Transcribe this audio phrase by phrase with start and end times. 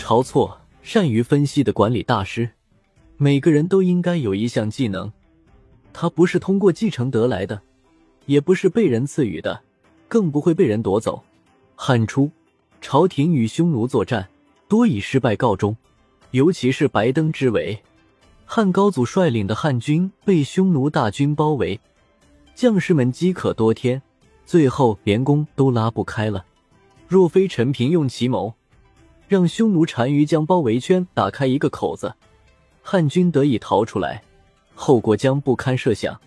[0.00, 2.50] 晁错，善于分析的管理大师。
[3.16, 5.12] 每个人都应该有一项技能，
[5.92, 7.60] 他不是通过继承得来的，
[8.26, 9.60] 也不是被人赐予的，
[10.08, 11.22] 更不会被人夺走。
[11.76, 12.30] 汉初，
[12.80, 14.28] 朝廷与匈奴作战，
[14.66, 15.76] 多以失败告终。
[16.32, 17.80] 尤其是白登之围，
[18.44, 21.78] 汉高祖率领的汉军被匈奴大军包围，
[22.54, 24.00] 将士们饥渴多天，
[24.46, 26.44] 最后连弓都拉不开了。
[27.06, 28.54] 若非陈平用奇谋，
[29.30, 32.12] 让匈奴单于将包围圈打开一个口子。
[32.82, 34.20] 汉军得以逃出来，
[34.74, 36.20] 后果将不堪设想。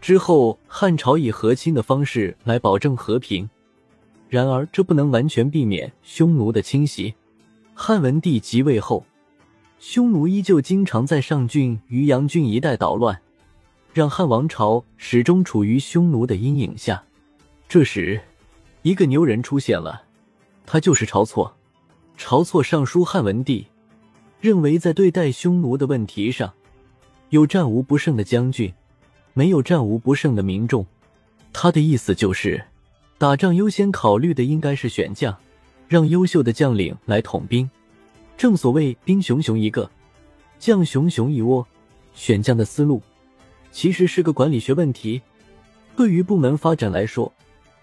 [0.00, 3.46] 之后，汉朝以和亲的方式来保证和平，
[4.30, 7.12] 然而这不能完全避免匈奴的侵袭。
[7.74, 9.04] 汉文帝即位后，
[9.78, 13.20] 匈奴依旧经常在上郡、渔阳郡一带捣乱，
[13.92, 17.04] 让汉王朝始终处于匈奴的阴影下。
[17.68, 18.18] 这时，
[18.80, 20.04] 一个牛人出现了，
[20.64, 21.54] 他就是晁错。
[22.18, 23.66] 晁错上书汉文帝。
[24.40, 26.52] 认为在对待匈奴的问题上，
[27.30, 28.72] 有战无不胜的将军，
[29.34, 30.86] 没有战无不胜的民众。
[31.52, 32.62] 他的意思就是，
[33.18, 35.36] 打仗优先考虑的应该是选将，
[35.88, 37.68] 让优秀的将领来统兵。
[38.36, 39.90] 正所谓兵熊熊一个，
[40.58, 41.66] 将熊熊一窝。
[42.14, 43.00] 选将的思路
[43.70, 45.20] 其实是个管理学问题。
[45.96, 47.32] 对于部门发展来说，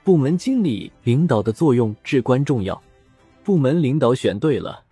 [0.05, 2.81] 部门经理领导的作用至关重要。
[3.45, 4.85] 部门领导选对了。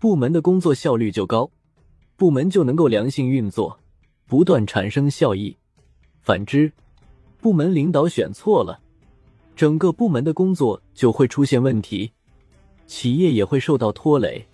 [0.00, 1.48] 部门的工作效率就高，
[2.16, 3.78] 部门就能够良性运作，
[4.26, 5.56] 不断产生效益。
[6.20, 6.72] 反之，
[7.40, 8.80] 部门领导选错了，
[9.54, 12.10] 整个部门的工作就会出现问题，
[12.84, 14.44] 企业也会受到拖累。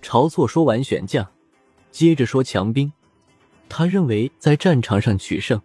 [0.00, 1.26] 晁错说完选将，
[1.90, 2.92] 接着说强兵。
[3.68, 5.60] 他认为在战场上取胜，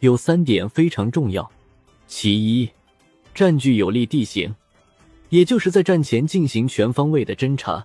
[0.00, 1.48] 有三点非常重要：
[2.08, 2.68] 其一，
[3.32, 4.52] 占据有利地形，
[5.32, 7.82] 也就是在战前进行全方位的侦查。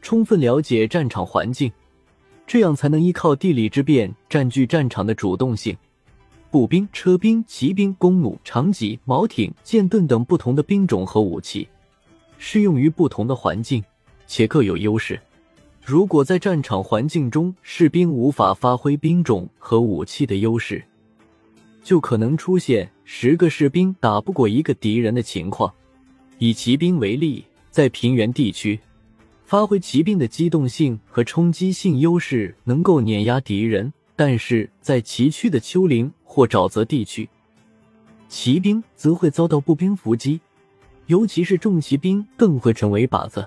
[0.00, 1.70] 充分了解战场环境，
[2.46, 5.76] 这样才能依靠地理之便占据战场的主动性。
[6.50, 11.68] 步兵、车兵、骑兵、弓弩、长戟、矛挺、剑盾等不同的兵种和武器，
[12.38, 13.84] 适用于不同的环境，
[14.26, 15.20] 且各有优势。
[15.84, 20.82] 如果在战场环境中士兵无法发挥兵种和武器的优势，
[21.82, 25.70] 就可能出现十个士兵打不过一个敌人的情况。
[26.38, 28.78] 以骑兵为例，在平原地区。
[29.44, 37.28] 发挥骑兵的机动性和冲击性优势，能够碾压敌人；但是在崎岖的丘陵或沼泽地区，
[38.28, 40.40] 骑兵则会遭到步兵伏击，
[41.06, 43.46] 尤其是重骑兵更会成为靶子。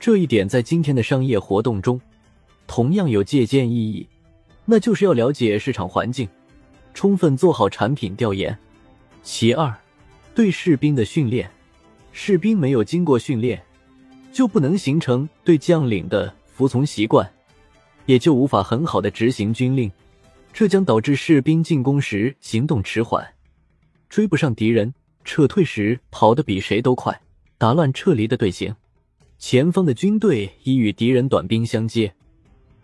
[0.00, 2.00] 这一点在今天的商业活动中
[2.66, 4.06] 同样有借鉴意义，
[4.64, 6.26] 那就是要了解市场环境，
[6.94, 8.56] 充分做好产品调研。
[9.22, 9.72] 其二，
[10.34, 11.48] 对士兵的训练，
[12.18, 13.62] 士兵没有经过训练。
[14.32, 17.30] 就不能形成对将领的服从习惯，
[18.06, 19.90] 也就无法很好的执行军令，
[20.50, 23.26] 这将导致士兵进攻时行动迟缓，
[24.08, 24.90] 追不上敌人；
[25.24, 27.18] 撤退时跑得比谁都快，
[27.58, 28.74] 打乱撤离的队形。
[29.38, 32.14] 前方的军队已与敌人短兵相接，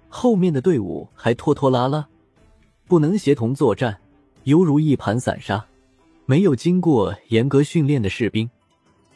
[0.09, 2.07] 后面的队伍还拖拖拉拉，
[2.87, 3.99] 不能协同作战，
[4.45, 5.67] 犹如一盘散沙。
[6.25, 8.49] 没有经过严格训练的士兵。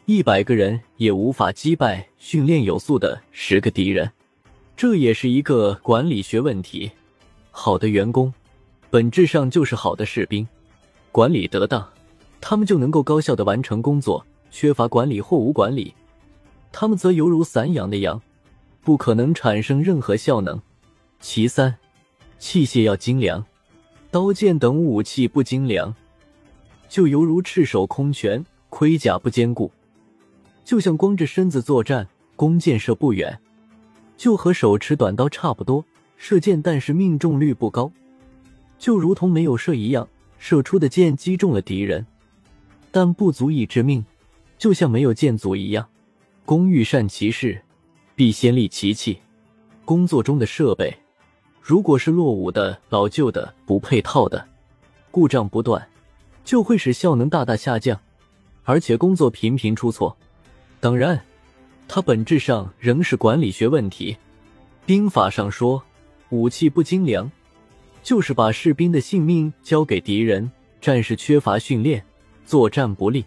[0.08, 4.08] 一百个人也无法击败训练有素的十个敌人，
[4.76, 6.88] 这也是一个管理学问题。
[7.50, 8.32] 好的员工，
[8.88, 10.46] 本质上就是好的士兵。
[11.10, 11.84] 管理得当，
[12.40, 15.92] 他们就能够高效的完成工作；缺乏管理或无管理，
[16.70, 18.22] 他们则犹如散养的羊，
[18.82, 20.62] 不可能产生任何效能。
[21.18, 21.76] 其三，
[22.38, 23.44] 器械要精良，
[24.12, 25.92] 刀剑等武器不精良，
[26.88, 29.68] 就犹如赤手空拳，盔甲不坚固。
[30.66, 33.38] 就像光着身子作战，弓箭射不远，
[34.16, 35.82] 就和手持短刀差不多。
[36.16, 37.92] 射箭但是命中率不高，
[38.76, 40.08] 就如同没有射一样，
[40.40, 42.04] 射出的箭击中了敌人，
[42.90, 44.04] 但不足以致命。
[44.58, 45.86] 就像没有箭组一样，
[46.44, 47.62] 工欲善其事，
[48.16, 49.18] 必先利其器。
[49.84, 50.92] 工作中的设备，
[51.62, 54.44] 如果是落伍的、老旧的、不配套的，
[55.12, 55.86] 故障不断，
[56.44, 58.00] 就会使效能大大下降，
[58.64, 60.16] 而且工作频频出错。
[60.80, 61.20] 当然，
[61.88, 64.16] 它本质上仍是管理学问题。
[64.84, 65.82] 兵法上说，
[66.30, 67.30] 武器不精良，
[68.02, 70.48] 就是把士兵的性命交给敌人；
[70.80, 72.04] 战士缺乏训练，
[72.44, 73.24] 作战不利，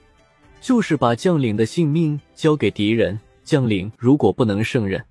[0.62, 3.20] 就是把将领的性命交给敌人。
[3.44, 5.04] 将领如果不能胜任，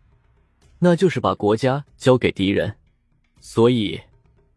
[0.79, 2.73] 那就是把国家交给敌人。
[3.41, 4.01] 所以，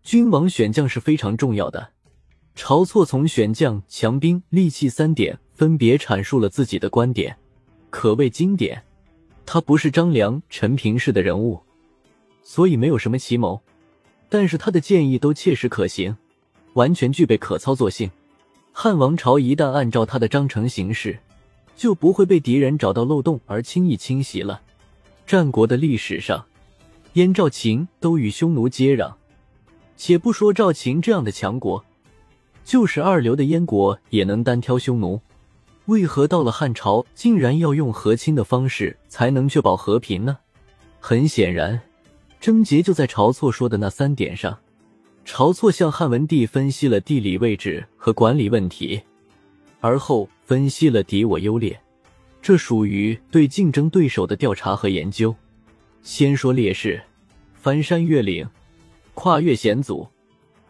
[0.03, 1.89] 君王选将是非常重要的。
[2.55, 7.35] 晁错从选将、强兵、利器三点分别阐述了自己的观点。
[7.91, 8.81] 可谓经典。
[9.45, 11.61] 他不是张良、陈平式的人物，
[12.41, 13.61] 所以没有什么奇谋。
[14.29, 16.15] 但是他的建议都切实可行，
[16.73, 18.09] 完全具备可操作性。
[18.71, 21.19] 汉王朝一旦按照他的章程行事，
[21.75, 24.61] 就不会被敌人找到漏洞而轻易侵袭了。
[25.27, 26.45] 战国的历史上，
[27.13, 29.13] 燕、赵、秦都与匈奴接壤，
[29.97, 31.83] 且不说赵、秦这样的强国，
[32.63, 35.19] 就是二流的燕国也能单挑匈奴。
[35.91, 40.37] 为何到了汉朝，竟然要用和亲的方式才能确保和平呢？
[41.01, 41.81] 很显然，
[42.39, 44.57] 症结就在晁错说的那三点上。
[45.25, 49.01] 晁错向汉文帝分析了地理位置和管理问题，
[49.81, 51.77] 而后分析了敌我优劣，
[52.41, 55.35] 这属于对竞争对手的调查和研究。
[56.03, 57.03] 先说劣势：
[57.53, 58.47] 翻山越岭，
[59.13, 60.07] 跨越险阻，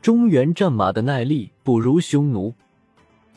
[0.02, 2.56] 中原战马的耐力不如匈奴，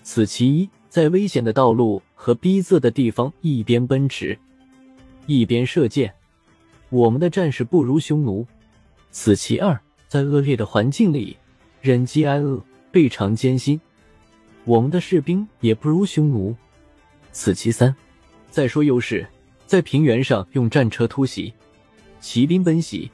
[0.03, 0.71] 此其一。
[0.95, 4.39] 在危险的道路和逼仄的地方，一边奔驰，
[5.27, 6.15] 一边射箭，
[6.89, 8.47] 我们的战士不如匈奴，
[9.11, 9.77] 此其二。
[10.07, 11.37] 在恶劣的环境里，
[11.81, 12.63] 忍饥挨饿，
[12.93, 13.81] 倍尝艰辛，
[14.65, 16.55] 我们的士兵也不如匈奴，
[17.33, 17.93] 此其三。
[18.49, 19.27] 再说优势，
[19.67, 21.53] 在平原上用战车突袭，
[22.21, 23.11] 骑兵奔袭，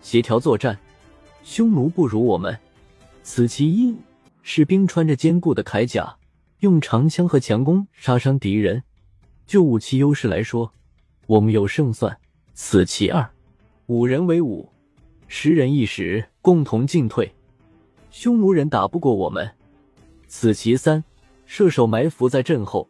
[0.00, 0.76] 协调作战，
[1.44, 2.58] 匈奴不如我们，
[3.22, 3.94] 此其一。
[4.42, 6.16] 士兵穿着坚固的铠甲，
[6.62, 8.84] 用长枪和强弓杀伤敌人，
[9.48, 10.72] 就武器优势来说，
[11.26, 12.16] 我们有胜算，
[12.54, 13.28] 此其二。
[13.86, 14.68] 五人为五。
[15.26, 17.34] 十人一时，共同进退，
[18.12, 19.50] 匈奴人打不过我们，
[20.28, 21.02] 此其三。
[21.46, 22.88] 射手埋伏在阵后，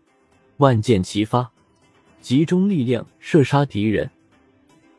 [0.59, 1.51] 万箭齐发，
[2.21, 4.11] 集中力量射杀敌人。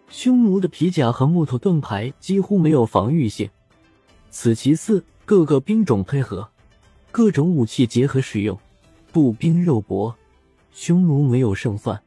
[0.09, 3.47] 匈奴的皮甲和木头盾牌几乎没有防御性，
[4.31, 5.03] 此其四。
[5.25, 6.49] 各个兵种配合，
[7.13, 8.57] 各种武器结合使用，
[9.11, 10.15] 步兵肉搏，
[10.71, 12.01] 匈奴没有胜算。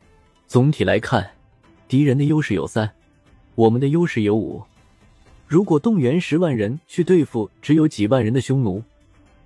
[0.48, 1.30] 总体来看，
[1.86, 2.90] 敌人的优势有三，
[3.54, 4.60] 我们的优势有五。
[5.46, 8.82] 如果动员十万人去对付只有几万人的匈奴，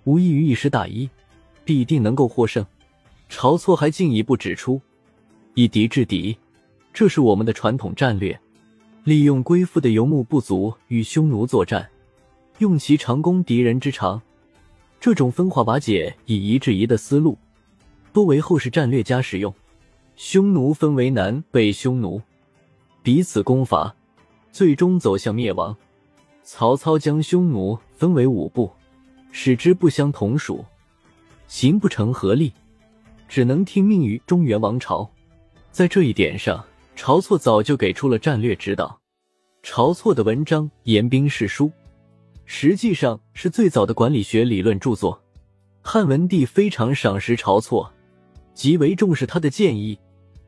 [0.04, 1.06] 无异于一时打一，
[1.62, 2.64] 必定能够获胜。
[3.28, 4.80] 晁错还进一步指出，
[5.52, 6.34] 以敌制敌，
[6.94, 8.40] 这是我们的传统战略。
[9.04, 11.86] 利用归附的游牧部族与匈奴作战，
[12.60, 14.22] 用其长攻敌人之长，
[15.00, 17.38] 这种分化瓦解以夷制夷的思路，
[18.12, 19.52] 多为后世战略家使用。
[20.14, 22.20] 匈奴分为南北匈奴，
[23.02, 23.96] 彼此攻伐，
[24.52, 25.74] 最终走向灭亡。
[26.42, 28.70] 曹操将匈奴分为五部，
[29.32, 30.62] 使之不相同属，
[31.48, 32.52] 形不成合力，
[33.26, 35.10] 只能听命于中原王朝。
[35.70, 36.62] 在这一点上，
[36.94, 39.00] 晁错早就给出了战略指导。
[39.62, 41.68] 晁错的文章《言兵事书》，
[42.52, 45.22] 实际上是最早的管理学理论著作。
[45.82, 47.88] 汉文帝非常赏识晁错，
[48.54, 49.96] 极为重视他的建议，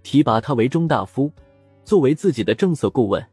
[0.02, 1.32] 提拔他为中大夫，
[1.84, 3.25] 作为自己的政策顾问。